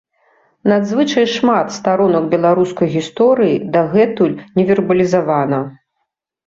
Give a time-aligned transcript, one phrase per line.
[0.71, 5.67] Надзвычай шмат старонак беларускай гісторыі дагэтуль не вербалізавана.